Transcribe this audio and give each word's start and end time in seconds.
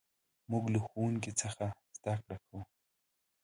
موږ 0.51 0.63
له 0.73 0.79
ښوونکي 0.85 1.31
څخه 1.41 1.65
زدهکړه 1.97 2.37
کوو. 2.45 2.61